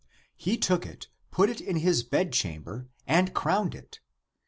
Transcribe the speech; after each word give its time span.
He 0.35 0.57
took 0.57 0.87
it, 0.87 1.09
put 1.29 1.51
it 1.51 1.61
in 1.61 1.75
his 1.75 2.01
bedchamber, 2.01 2.89
and 3.05 3.35
crowned 3.35 3.75
it. 3.75 3.99